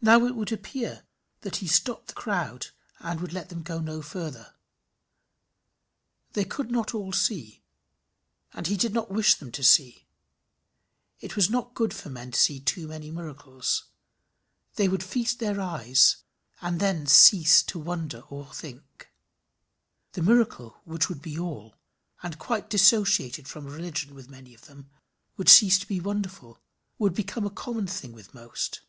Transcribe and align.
Now 0.00 0.26
it 0.26 0.36
would 0.36 0.52
appear 0.52 1.06
that 1.40 1.56
he 1.56 1.66
stopped 1.66 2.08
the 2.08 2.12
crowd 2.12 2.66
and 2.98 3.20
would 3.22 3.32
let 3.32 3.48
them 3.48 3.62
go 3.62 3.80
no 3.80 4.02
farther. 4.02 4.54
They 6.34 6.44
could 6.44 6.70
not 6.70 6.92
all 6.94 7.10
see, 7.10 7.62
and 8.52 8.66
he 8.66 8.76
did 8.76 8.92
not 8.92 9.10
wish 9.10 9.34
them 9.34 9.50
to 9.52 9.64
see. 9.64 10.04
It 11.20 11.36
was 11.36 11.48
not 11.48 11.72
good 11.72 11.94
for 11.94 12.10
men 12.10 12.32
to 12.32 12.38
see 12.38 12.60
too 12.60 12.86
many 12.86 13.10
miracles. 13.10 13.84
They 14.74 14.88
would 14.88 15.02
feast 15.02 15.38
their 15.38 15.58
eyes, 15.58 16.16
and 16.60 16.80
then 16.80 17.06
cease 17.06 17.62
to 17.62 17.78
wonder 17.78 18.24
or 18.28 18.52
think. 18.52 19.10
The 20.12 20.20
miracle, 20.22 20.82
which 20.84 21.08
would 21.08 21.22
be 21.22 21.38
all, 21.38 21.76
and 22.22 22.38
quite 22.38 22.68
dissociated 22.68 23.48
from 23.48 23.64
religion, 23.64 24.14
with 24.14 24.28
many 24.28 24.52
of 24.52 24.66
them, 24.66 24.90
would 25.38 25.48
cease 25.48 25.78
to 25.78 25.88
be 25.88 25.98
wonderful, 25.98 26.60
would 26.98 27.14
become 27.14 27.46
a 27.46 27.50
common 27.50 27.86
thing 27.86 28.12
with 28.12 28.34
most. 28.34 28.82